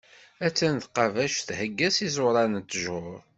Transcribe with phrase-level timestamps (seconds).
[0.45, 3.17] A-tt-an tqabact thegga s iẓuran n ṭṭjuṛ.